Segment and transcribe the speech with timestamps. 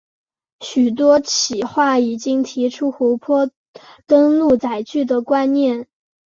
[0.61, 3.51] 许多企划已经提出湖泊
[4.07, 5.87] 登陆载具的观念。